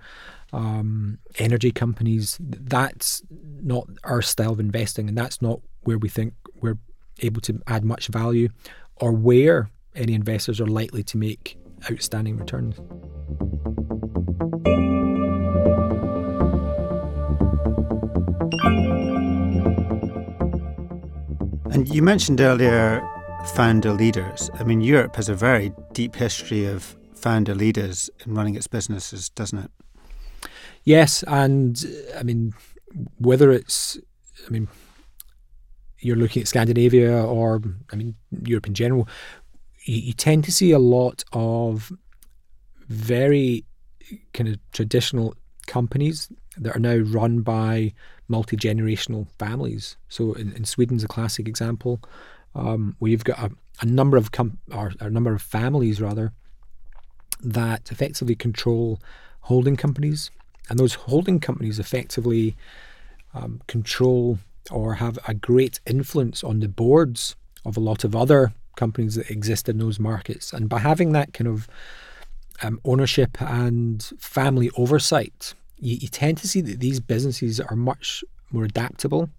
um, 0.53 1.19
energy 1.37 1.71
companies. 1.71 2.37
That's 2.39 3.21
not 3.29 3.87
our 4.03 4.21
style 4.21 4.53
of 4.53 4.59
investing, 4.59 5.09
and 5.09 5.17
that's 5.17 5.41
not 5.41 5.59
where 5.81 5.97
we 5.97 6.09
think 6.09 6.33
we're 6.61 6.77
able 7.19 7.41
to 7.41 7.61
add 7.67 7.83
much 7.83 8.07
value 8.07 8.49
or 8.97 9.11
where 9.11 9.69
any 9.95 10.13
investors 10.13 10.59
are 10.59 10.67
likely 10.67 11.03
to 11.03 11.17
make 11.17 11.57
outstanding 11.89 12.37
returns. 12.37 12.79
You 21.95 22.01
mentioned 22.01 22.41
earlier 22.41 23.01
founder 23.53 23.93
leaders. 23.93 24.49
I 24.59 24.65
mean, 24.65 24.81
Europe 24.81 25.15
has 25.15 25.29
a 25.29 25.33
very 25.33 25.71
deep 25.93 26.13
history 26.13 26.65
of 26.65 26.97
founder 27.15 27.55
leaders 27.55 28.09
in 28.25 28.35
running 28.35 28.55
its 28.55 28.67
businesses, 28.67 29.29
doesn't 29.29 29.59
it? 29.59 29.71
Yes, 30.83 31.23
and 31.25 31.81
I 32.19 32.23
mean, 32.23 32.53
whether 33.17 33.49
it's, 33.49 33.97
I 34.45 34.49
mean, 34.49 34.67
you're 35.99 36.17
looking 36.17 36.41
at 36.41 36.49
Scandinavia 36.49 37.23
or, 37.23 37.61
I 37.93 37.95
mean, 37.95 38.15
Europe 38.43 38.67
in 38.67 38.73
general, 38.73 39.07
you, 39.85 39.95
you 39.95 40.13
tend 40.13 40.43
to 40.43 40.51
see 40.51 40.71
a 40.71 40.79
lot 40.79 41.23
of 41.31 41.93
very 42.89 43.63
kind 44.33 44.49
of 44.49 44.57
traditional 44.73 45.33
companies 45.77 46.29
that 46.57 46.75
are 46.75 46.85
now 46.89 46.97
run 47.19 47.41
by 47.41 47.93
multi 48.27 48.57
generational 48.67 49.27
families. 49.37 49.97
So 50.07 50.33
in, 50.33 50.47
in, 50.53 50.63
Sweden's 50.63 51.03
a 51.03 51.13
classic 51.15 51.47
example. 51.47 51.99
Um, 52.63 52.95
where 52.99 53.11
you've 53.11 53.31
got 53.31 53.39
a, 53.39 53.49
a 53.81 53.85
number 53.85 54.15
of 54.15 54.31
com- 54.31 54.59
or 54.71 54.93
a 55.01 55.09
number 55.09 55.33
of 55.33 55.41
families 55.41 55.99
rather 55.99 56.31
that 57.43 57.91
effectively 57.91 58.35
control 58.35 58.99
holding 59.41 59.75
companies, 59.75 60.31
and 60.69 60.79
those 60.79 60.95
holding 61.09 61.39
companies 61.39 61.77
effectively 61.79 62.55
um, 63.33 63.61
control 63.67 64.39
or 64.71 64.95
have 64.95 65.19
a 65.27 65.33
great 65.33 65.79
influence 65.85 66.43
on 66.49 66.61
the 66.61 66.69
boards 66.69 67.35
of 67.65 67.75
a 67.77 67.85
lot 67.89 68.05
of 68.05 68.15
other 68.15 68.53
companies 68.75 69.15
that 69.15 69.29
exist 69.29 69.67
in 69.67 69.77
those 69.77 69.99
markets. 69.99 70.53
And 70.53 70.69
by 70.69 70.79
having 70.79 71.11
that 71.11 71.33
kind 71.33 71.49
of 71.49 71.67
um, 72.63 72.79
ownership 72.83 73.41
and 73.41 74.01
family 74.17 74.69
oversight, 74.77 75.53
you, 75.85 75.97
you 76.01 76.07
tend 76.07 76.37
to 76.39 76.47
see 76.47 76.61
that 76.61 76.79
these 76.79 76.99
businesses 76.99 77.59
are 77.59 77.75
much 77.75 78.23
more 78.51 78.63
adaptable 78.63 79.29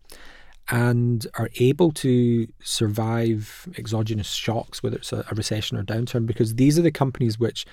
and 0.68 1.26
are 1.34 1.50
able 1.56 1.92
to 1.92 2.48
survive 2.62 3.68
exogenous 3.78 4.30
shocks, 4.32 4.82
whether 4.82 4.96
it's 4.96 5.12
a, 5.12 5.24
a, 5.30 5.34
recession 5.34 5.76
or 5.76 5.84
downturn, 5.84 6.26
because 6.26 6.56
these 6.56 6.78
are 6.78 6.82
the 6.82 6.90
companies 6.90 7.38
which 7.38 7.66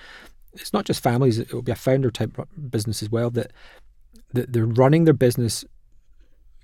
it's 0.53 0.73
not 0.73 0.85
just 0.85 1.01
families; 1.01 1.39
it 1.39 1.51
will 1.53 1.63
be 1.63 1.71
a 1.71 1.75
founder 1.75 2.11
type 2.11 2.37
business 2.69 3.01
as 3.01 3.09
well. 3.09 3.29
That 3.31 3.51
that 4.33 4.53
they're 4.53 4.65
running 4.65 5.05
their 5.05 5.13
business. 5.13 5.65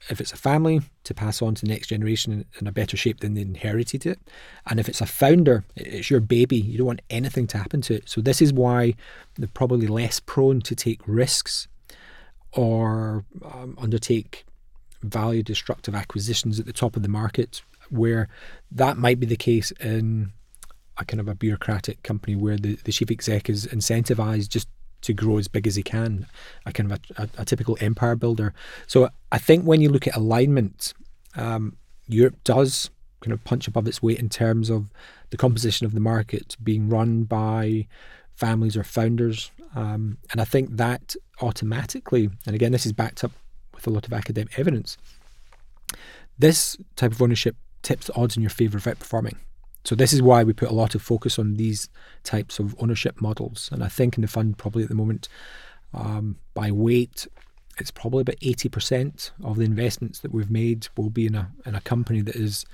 If 0.10 0.22
it's 0.22 0.32
a 0.32 0.38
family, 0.38 0.82
to 1.04 1.14
pass 1.14 1.42
on 1.42 1.56
to 1.56 1.66
the 1.66 1.68
next 1.68 1.88
generation 1.88 2.46
in 2.62 2.68
a 2.68 2.72
better 2.72 2.96
shape 2.96 3.20
than 3.20 3.34
they 3.34 3.42
inherited 3.42 4.06
it, 4.06 4.20
and 4.68 4.80
if 4.80 4.88
it's 4.88 5.02
a 5.02 5.06
founder, 5.06 5.66
it's 5.76 6.10
your 6.10 6.22
baby. 6.22 6.58
You 6.58 6.78
don't 6.78 6.88
want 6.88 7.02
anything 7.10 7.48
to 7.48 7.58
happen 7.58 7.82
to 7.82 7.96
it. 7.96 8.08
So 8.08 8.22
this 8.22 8.42
is 8.42 8.54
why 8.54 8.94
they're 9.36 9.50
probably 9.50 9.88
less 9.88 10.20
prone 10.20 10.62
to 10.62 10.76
take 10.76 11.02
risks 11.06 11.68
or 12.54 13.26
um, 13.44 13.78
undertake 13.80 14.46
value 15.02 15.44
destructive 15.44 15.96
acquisitions 15.96 16.60
at 16.60 16.66
the 16.66 16.74
top 16.74 16.96
of 16.96 17.04
the 17.04 17.10
market, 17.10 17.62
where 17.90 18.28
that 18.72 18.98
might 18.98 19.20
be 19.20 19.26
the 19.26 19.38
case 19.38 19.72
in 19.80 20.32
a 20.98 21.06
kind 21.06 21.20
of 21.20 21.28
a 21.28 21.36
bureaucratic 21.36 22.04
company 22.04 22.36
where 22.36 22.58
the, 22.58 22.76
the 22.84 22.92
chief 22.92 23.10
exec 23.10 23.50
is 23.50 23.66
incentivized 23.68 24.50
just 24.50 24.68
to 25.02 25.14
grow 25.14 25.38
as 25.38 25.48
big 25.48 25.66
as 25.66 25.76
he 25.76 25.84
can, 25.84 26.28
a 26.66 26.74
kind 26.74 26.92
of 26.92 27.00
a, 27.18 27.24
a, 27.24 27.30
a 27.40 27.46
typical 27.46 27.78
empire 27.80 28.16
builder. 28.16 28.54
So 28.86 29.10
I 29.32 29.38
think 29.38 29.64
when 29.64 29.80
you 29.80 29.90
look 29.90 30.08
at 30.08 30.16
alignment, 30.16 30.94
um, 31.36 31.78
Europe 32.08 32.36
does 32.44 32.90
kind 33.22 33.34
of 33.34 33.44
punch 33.44 33.68
above 33.68 33.88
its 33.88 34.02
weight 34.02 34.20
in 34.20 34.30
terms 34.30 34.70
of 34.70 34.88
the 35.30 35.38
composition 35.38 35.86
of 35.86 35.94
the 35.94 36.00
market 36.00 36.58
being 36.62 36.90
run 36.90 37.24
by 37.24 37.88
families 38.36 38.76
or 38.76 38.84
founders. 38.84 39.52
Um, 39.76 40.18
and 40.32 40.42
I 40.42 40.46
think 40.46 40.78
that 40.78 41.16
automatically, 41.42 42.30
and 42.46 42.56
again, 42.56 42.72
this 42.72 42.86
is 42.86 42.94
backed 42.94 43.24
up 43.24 43.32
with 43.74 43.88
a 43.88 43.90
lot 43.90 44.06
of 44.06 44.14
academic 44.14 44.58
evidence, 44.60 44.98
this 46.38 46.78
type 46.96 47.12
of 47.12 47.22
ownership 47.22 47.56
tips 47.82 48.08
the 48.08 48.16
odds 48.16 48.36
in 48.36 48.44
your 48.44 48.50
favour 48.50 48.78
of 48.78 48.84
outperforming. 48.84 49.36
So 49.86 49.96
this 49.96 50.12
is 50.12 50.22
why 50.22 50.44
we 50.44 50.54
put 50.54 50.70
a 50.70 50.74
lot 50.74 50.96
of 50.96 51.02
focus 51.02 51.40
on 51.40 51.56
these 51.56 51.90
types 52.24 52.60
of 52.60 52.76
ownership 52.80 53.22
models. 53.22 53.70
And 53.72 53.84
I 53.84 53.88
think 53.88 54.18
in 54.18 54.22
the 54.22 54.28
fund, 54.28 54.58
probably 54.58 54.84
at 54.84 54.90
the 54.90 54.96
moment, 54.96 55.30
um, 55.94 56.38
by 56.54 56.72
weight, 56.72 57.28
it's 57.78 57.92
probably 57.92 58.22
about 58.22 58.36
eighty 58.42 58.68
percent 58.68 59.32
of 59.42 59.56
the 59.56 59.64
investments 59.64 60.20
that 60.20 60.34
we've 60.34 60.52
made 60.52 60.90
will 60.98 61.10
be 61.10 61.26
in 61.26 61.36
a 61.36 61.50
in 61.66 61.76
a 61.76 61.82
company 61.82 62.22
that 62.22 62.36
is 62.36 62.66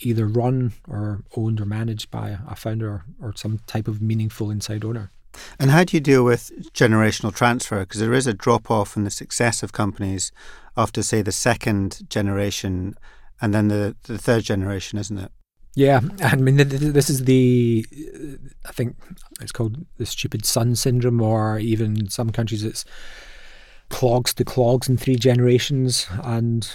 either 0.00 0.26
run 0.26 0.72
or 0.88 1.22
owned 1.36 1.60
or 1.60 1.64
managed 1.64 2.10
by 2.10 2.38
a 2.48 2.56
founder 2.56 2.88
or, 2.88 3.04
or 3.22 3.32
some 3.36 3.60
type 3.66 3.86
of 3.86 4.02
meaningful 4.02 4.50
inside 4.50 4.84
owner. 4.84 5.10
And 5.58 5.70
how 5.70 5.84
do 5.84 5.96
you 5.96 6.00
deal 6.00 6.24
with 6.24 6.52
generational 6.72 7.34
transfer? 7.34 7.80
Because 7.80 8.00
there 8.00 8.14
is 8.14 8.26
a 8.26 8.34
drop 8.34 8.70
off 8.70 8.96
in 8.96 9.04
the 9.04 9.10
success 9.10 9.62
of 9.62 9.72
companies 9.72 10.32
after, 10.76 11.02
say, 11.02 11.22
the 11.22 11.32
second 11.32 12.08
generation 12.08 12.94
and 13.40 13.54
then 13.54 13.68
the, 13.68 13.96
the 14.04 14.18
third 14.18 14.44
generation, 14.44 14.98
isn't 14.98 15.18
it? 15.18 15.30
Yeah, 15.74 16.00
I 16.22 16.34
mean, 16.34 16.56
this 16.56 17.08
is 17.08 17.24
the, 17.24 17.86
I 18.66 18.72
think 18.72 18.96
it's 19.40 19.52
called 19.52 19.86
the 19.96 20.06
stupid 20.06 20.44
son 20.44 20.74
syndrome, 20.74 21.20
or 21.20 21.58
even 21.60 21.96
in 21.96 22.08
some 22.08 22.30
countries 22.30 22.64
it's 22.64 22.84
clogs 23.88 24.34
to 24.34 24.44
clogs 24.44 24.88
in 24.88 24.96
three 24.96 25.14
generations. 25.14 26.08
And 26.24 26.68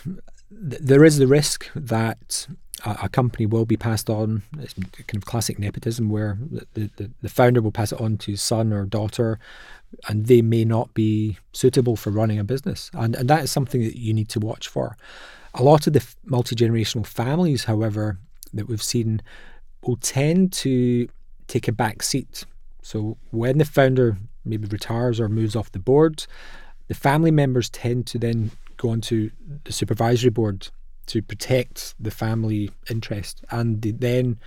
there 0.50 1.04
is 1.04 1.18
the 1.18 1.28
risk 1.28 1.70
that 1.76 2.48
a, 2.86 3.10
company 3.10 3.46
will 3.46 3.66
be 3.66 3.78
passed 3.78 4.10
on. 4.10 4.44
It's 4.60 4.74
kind 4.74 5.16
of 5.16 5.26
classic 5.26 5.60
nepotism 5.60 6.10
where 6.10 6.38
the, 6.74 6.90
the, 6.98 7.12
the 7.22 7.30
founder 7.30 7.62
will 7.62 7.72
pass 7.72 7.92
it 7.92 8.02
on 8.02 8.18
to 8.20 8.36
son 8.36 8.74
or 8.74 8.86
daughter, 8.86 9.40
and 10.08 10.26
they 10.26 10.42
may 10.42 10.66
not 10.66 10.94
be 10.94 11.38
suitable 11.54 11.96
for 11.96 12.10
running 12.10 12.40
a 12.40 12.44
business. 12.44 12.90
And, 12.94 13.16
and 13.16 13.30
that 13.30 13.44
is 13.44 13.52
something 13.52 13.82
that 13.84 13.98
you 13.98 14.14
need 14.14 14.30
to 14.30 14.40
watch 14.40 14.68
for. 14.68 14.98
A 15.54 15.64
lot 15.64 15.88
of 15.88 15.94
the 15.94 16.06
multi 16.26 16.56
generational 16.56 17.06
families, 17.06 17.66
however, 17.66 18.18
that 18.54 18.68
we've 18.68 18.84
seen 18.84 19.22
will 19.86 19.98
tend 19.98 20.52
to 20.54 21.08
take 21.48 21.68
a 21.68 21.72
back 21.72 22.02
seat. 22.04 22.46
So 22.82 23.18
when 23.32 23.60
the 23.60 23.66
founder 23.66 24.18
maybe 24.46 24.68
retires 24.68 25.20
or 25.20 25.30
moves 25.30 25.56
off 25.56 25.72
the 25.72 25.80
board, 25.80 26.26
the 26.88 26.94
family 26.94 27.32
members 27.32 27.70
tend 27.70 28.08
to 28.08 28.20
then 28.20 28.52
go 28.78 28.90
onto 28.90 29.30
the 29.64 29.72
supervisory 29.72 30.32
board 30.32 30.70
to 31.08 31.22
protect 31.22 31.96
the 32.00 32.12
family 32.12 32.72
interest, 32.90 33.44
and 33.50 33.82
then 33.82 34.40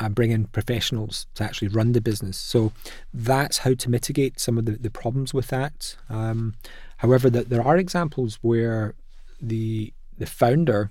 uh, 0.00 0.08
bring 0.08 0.30
in 0.30 0.44
professionals 0.46 1.26
to 1.34 1.44
actually 1.44 1.68
run 1.68 1.92
the 1.92 2.00
business. 2.00 2.36
So 2.36 2.72
that's 3.12 3.58
how 3.58 3.74
to 3.74 3.90
mitigate 3.90 4.40
some 4.40 4.58
of 4.58 4.66
the, 4.66 4.72
the 4.72 4.90
problems 4.90 5.32
with 5.32 5.48
that. 5.48 5.96
Um, 6.10 6.54
however, 6.98 7.30
that 7.30 7.48
there 7.48 7.62
are 7.62 7.76
examples 7.76 8.38
where 8.42 8.94
the 9.40 9.92
the 10.18 10.26
founder, 10.26 10.90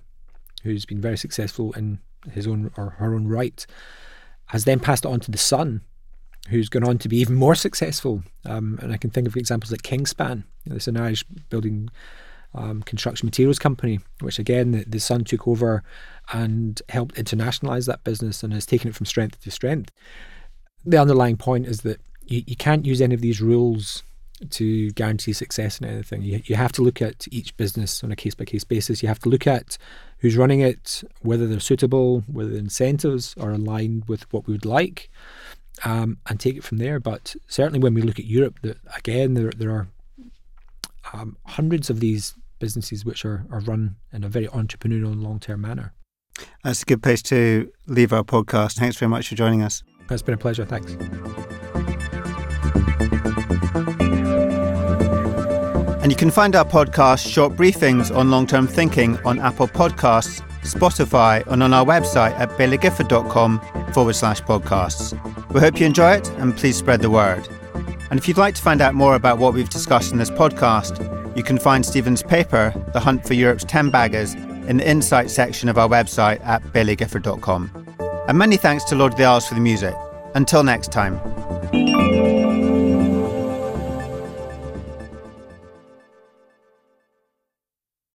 who's 0.64 0.86
been 0.86 1.02
very 1.02 1.18
successful 1.18 1.74
in 1.74 2.00
his 2.32 2.48
own 2.48 2.72
or 2.78 2.92
her 2.92 3.16
own 3.16 3.28
right, 3.28 3.66
has 4.48 4.66
then 4.66 4.80
passed 4.80 5.06
it 5.06 5.12
on 5.12 5.20
to 5.22 5.32
the 5.32 5.38
son, 5.38 5.82
who's 6.50 6.70
gone 6.70 6.84
on 6.84 6.98
to 7.00 7.10
be 7.10 7.18
even 7.18 7.36
more 7.36 7.56
successful. 7.56 8.24
Um, 8.46 8.78
and 8.82 8.92
I 8.92 8.98
can 8.98 9.10
think 9.10 9.28
of 9.28 9.36
examples 9.36 9.72
like 9.72 9.82
Kingspan. 9.82 10.44
You 10.64 10.70
know, 10.70 10.76
it's 10.76 10.88
an 10.88 10.98
Irish 10.98 11.24
building 11.50 11.90
um, 12.56 12.82
construction 12.84 13.26
materials 13.28 13.60
company, 13.60 14.00
which 14.22 14.40
again 14.40 14.72
the, 14.72 14.86
the 14.88 15.00
son 15.00 15.24
took 15.24 15.48
over 15.48 15.84
and 16.34 16.82
helped 16.90 17.16
internationalize 17.16 17.86
that 17.88 18.04
business 18.04 18.44
and 18.44 18.54
has 18.54 18.66
taken 18.66 18.90
it 18.90 18.96
from 18.96 19.06
strength 19.06 19.42
to 19.42 19.52
strength. 19.52 19.92
The 20.84 20.98
underlying 20.98 21.38
point 21.38 21.68
is 21.68 21.82
that 21.82 22.00
you, 22.26 22.44
you 22.46 22.56
can't 22.56 22.86
use 22.86 23.02
any 23.02 23.16
of 23.16 23.22
these 23.22 23.42
rules 23.42 24.04
to 24.50 24.92
guarantee 24.92 25.34
success 25.34 25.80
in 25.80 25.88
anything. 25.88 26.22
You, 26.22 26.42
you 26.46 26.56
have 26.56 26.72
to 26.74 26.82
look 26.82 27.02
at 27.02 27.28
each 27.32 27.56
business 27.58 28.04
on 28.04 28.12
a 28.12 28.16
case 28.16 28.36
by 28.36 28.46
case 28.46 28.64
basis. 28.64 29.02
You 29.02 29.08
have 29.08 29.20
to 29.20 29.30
look 29.30 29.48
at 29.48 29.78
who's 30.20 30.38
running 30.38 30.60
it, 30.60 31.04
whether 31.22 31.48
they're 31.48 31.60
suitable, 31.60 32.22
whether 32.28 32.50
the 32.50 32.58
incentives 32.58 33.36
are 33.40 33.52
aligned 33.52 34.06
with 34.08 34.32
what 34.34 34.48
we 34.48 34.54
would 34.54 34.66
like, 34.66 35.10
um, 35.84 36.18
and 36.28 36.40
take 36.40 36.58
it 36.58 36.64
from 36.64 36.80
there. 36.80 37.00
But 37.00 37.36
certainly 37.48 37.80
when 37.80 37.94
we 37.94 38.02
look 38.02 38.20
at 38.20 38.26
Europe, 38.26 38.60
that 38.62 38.78
again, 38.96 39.36
there, 39.36 39.52
there 39.52 39.72
are 39.72 39.88
um, 41.14 41.38
hundreds 41.46 41.90
of 41.90 42.00
these 42.00 42.34
businesses 42.60 43.06
which 43.06 43.26
are, 43.26 43.46
are 43.52 43.60
run 43.60 43.96
in 44.12 44.24
a 44.24 44.30
very 44.30 44.48
entrepreneurial 44.48 45.12
and 45.12 45.24
long 45.24 45.40
term 45.40 45.62
manner. 45.62 45.94
That's 46.64 46.82
a 46.82 46.86
good 46.86 47.02
place 47.02 47.22
to 47.24 47.72
leave 47.88 48.12
our 48.12 48.24
podcast. 48.24 48.74
Thanks 48.74 48.98
very 48.98 49.10
much 49.10 49.30
for 49.30 49.36
joining 49.36 49.62
us. 49.62 49.84
It's 50.10 50.22
been 50.22 50.36
a 50.36 50.38
pleasure. 50.38 50.66
Thanks. 50.66 50.96
And 56.02 56.12
you 56.12 56.16
can 56.16 56.30
find 56.30 56.56
our 56.56 56.66
podcast, 56.66 57.28
Short 57.28 57.54
Briefings 57.54 58.16
on 58.16 58.30
Long 58.30 58.46
Term 58.46 58.68
Thinking, 58.68 59.18
on 59.26 59.40
Apple 59.40 59.68
Podcasts, 59.68 60.40
Spotify, 60.62 61.44
and 61.48 61.64
on 61.64 61.74
our 61.74 61.84
website 61.84 62.38
at 62.40 62.50
bailliegifford.com 62.52 63.60
forward 63.92 64.14
slash 64.14 64.40
podcasts. 64.42 65.14
We 65.52 65.62
hope 65.62 65.80
you 65.80 65.86
enjoy 65.88 66.12
it 66.18 66.30
and 66.38 66.56
please 66.56 66.78
spread 66.78 67.02
the 67.02 67.10
word. 67.10 67.48
And 68.12 68.20
if 68.20 68.28
you'd 68.28 68.38
like 68.38 68.54
to 68.54 68.62
find 68.62 68.82
out 68.82 68.94
more 68.94 69.16
about 69.16 69.40
what 69.40 69.56
we've 69.56 69.70
discussed 69.70 70.12
in 70.12 70.20
this 70.20 70.30
podcast, 70.30 71.25
you 71.36 71.44
can 71.44 71.58
find 71.58 71.86
Stephen's 71.86 72.24
paper, 72.24 72.74
The 72.94 73.00
Hunt 73.00 73.26
for 73.26 73.34
Europe's 73.34 73.64
10 73.66 73.90
Baggers, 73.90 74.34
in 74.34 74.78
the 74.78 74.90
Insight 74.90 75.30
section 75.30 75.70
of 75.70 75.78
our 75.78 75.88
website 75.88 76.44
at 76.46 76.64
bailliegifford.com. 76.64 77.86
And 78.28 78.38
many 78.38 78.58
thanks 78.58 78.84
to 78.86 78.96
Lord 78.96 79.14
of 79.14 79.18
the 79.18 79.26
Isles 79.26 79.48
for 79.48 79.54
the 79.54 79.62
music. 79.62 79.94
Until 80.34 80.64
next 80.64 80.92
time. 80.92 82.15